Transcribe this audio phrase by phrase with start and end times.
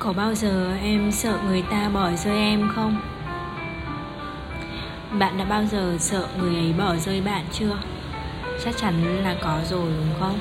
[0.00, 3.00] Có bao giờ em sợ người ta bỏ rơi em không?
[5.18, 7.78] Bạn đã bao giờ sợ người ấy bỏ rơi bạn chưa?
[8.64, 10.38] Chắc chắn là có rồi đúng không?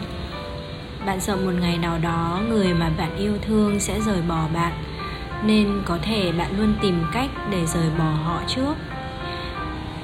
[1.05, 4.73] Bạn sợ một ngày nào đó người mà bạn yêu thương sẽ rời bỏ bạn
[5.43, 8.73] Nên có thể bạn luôn tìm cách để rời bỏ họ trước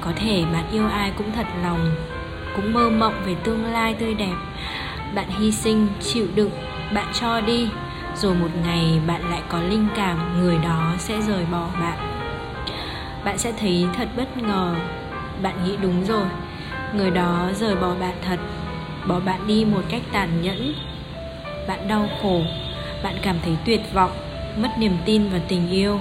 [0.00, 1.90] Có thể bạn yêu ai cũng thật lòng
[2.56, 4.36] Cũng mơ mộng về tương lai tươi đẹp
[5.14, 6.50] Bạn hy sinh, chịu đựng,
[6.94, 7.68] bạn cho đi
[8.20, 11.98] rồi một ngày bạn lại có linh cảm, người đó sẽ rời bỏ bạn.
[13.24, 14.74] Bạn sẽ thấy thật bất ngờ.
[15.42, 16.26] Bạn nghĩ đúng rồi,
[16.94, 18.38] người đó rời bỏ bạn thật.
[19.08, 20.74] Bỏ bạn đi một cách tàn nhẫn.
[21.68, 22.42] Bạn đau khổ,
[23.02, 24.12] bạn cảm thấy tuyệt vọng,
[24.56, 26.00] mất niềm tin vào tình yêu.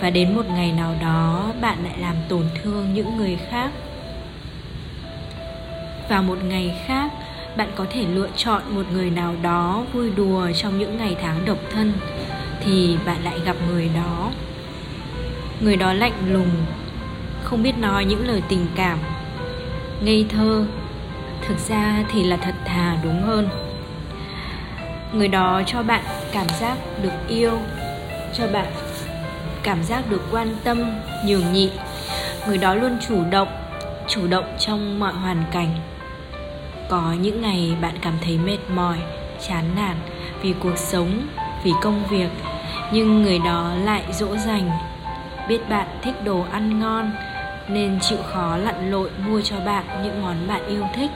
[0.00, 3.70] Và đến một ngày nào đó, bạn lại làm tổn thương những người khác.
[6.08, 7.10] Vào một ngày khác
[7.56, 11.44] bạn có thể lựa chọn một người nào đó vui đùa trong những ngày tháng
[11.44, 11.92] độc thân,
[12.64, 14.30] thì bạn lại gặp người đó.
[15.60, 16.50] Người đó lạnh lùng,
[17.44, 18.98] không biết nói những lời tình cảm,
[20.00, 20.64] ngây thơ.
[21.48, 23.48] Thực ra thì là thật thà đúng hơn.
[25.12, 27.58] Người đó cho bạn cảm giác được yêu,
[28.34, 28.66] cho bạn
[29.62, 30.82] cảm giác được quan tâm,
[31.24, 31.70] nhường nhịn.
[32.48, 33.48] Người đó luôn chủ động
[34.08, 35.74] chủ động trong mọi hoàn cảnh
[36.88, 38.96] có những ngày bạn cảm thấy mệt mỏi,
[39.48, 39.96] chán nản
[40.42, 41.28] vì cuộc sống,
[41.62, 42.30] vì công việc,
[42.92, 44.70] nhưng người đó lại dỗ dành.
[45.48, 47.10] Biết bạn thích đồ ăn ngon
[47.68, 51.10] nên chịu khó lặn lội mua cho bạn những món bạn yêu thích.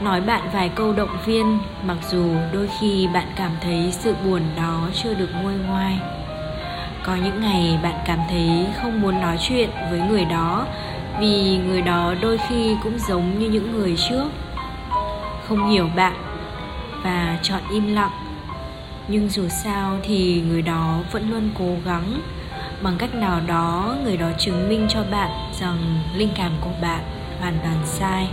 [0.00, 4.42] Nói bạn vài câu động viên, mặc dù đôi khi bạn cảm thấy sự buồn
[4.56, 5.98] đó chưa được nguôi ngoai.
[7.02, 10.66] Có những ngày bạn cảm thấy không muốn nói chuyện với người đó
[11.20, 14.28] vì người đó đôi khi cũng giống như những người trước.
[15.48, 16.14] Không hiểu bạn
[17.02, 18.10] và chọn im lặng.
[19.08, 22.20] Nhưng dù sao thì người đó vẫn luôn cố gắng.
[22.82, 25.30] Bằng cách nào đó, người đó chứng minh cho bạn
[25.60, 27.00] rằng linh cảm của bạn
[27.40, 28.28] hoàn toàn sai.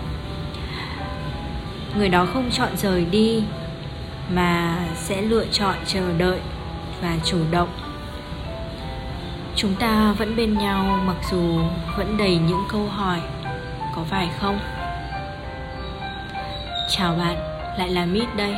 [1.97, 3.43] Người đó không chọn rời đi,
[4.29, 6.39] mà sẽ lựa chọn chờ đợi
[7.01, 7.69] và chủ động
[9.55, 11.59] chúng ta vẫn bên nhau mặc dù
[11.97, 13.21] vẫn đầy những câu hỏi,
[13.95, 14.59] có phải không?
[16.89, 17.35] Chào bạn,
[17.77, 18.55] lại là mít đây.